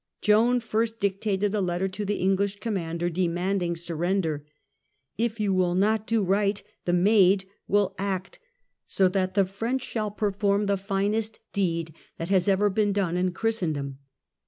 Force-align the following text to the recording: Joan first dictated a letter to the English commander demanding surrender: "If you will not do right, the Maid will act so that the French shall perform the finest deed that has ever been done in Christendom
Joan 0.19 0.59
first 0.59 0.99
dictated 0.99 1.53
a 1.53 1.61
letter 1.61 1.87
to 1.89 2.03
the 2.03 2.15
English 2.15 2.59
commander 2.59 3.07
demanding 3.07 3.75
surrender: 3.75 4.43
"If 5.15 5.39
you 5.39 5.53
will 5.53 5.75
not 5.75 6.07
do 6.07 6.23
right, 6.23 6.63
the 6.85 6.91
Maid 6.93 7.45
will 7.67 7.93
act 7.99 8.39
so 8.87 9.07
that 9.09 9.35
the 9.35 9.45
French 9.45 9.83
shall 9.83 10.09
perform 10.09 10.65
the 10.65 10.75
finest 10.75 11.39
deed 11.53 11.93
that 12.17 12.29
has 12.29 12.47
ever 12.47 12.71
been 12.71 12.93
done 12.93 13.15
in 13.15 13.31
Christendom 13.31 13.99